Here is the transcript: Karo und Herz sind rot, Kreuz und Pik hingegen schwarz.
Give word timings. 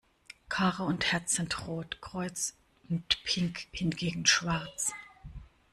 Karo 0.49 0.87
und 0.87 1.11
Herz 1.11 1.35
sind 1.35 1.67
rot, 1.67 2.01
Kreuz 2.01 2.55
und 2.89 3.21
Pik 3.23 3.67
hingegen 3.71 4.25
schwarz. 4.25 4.93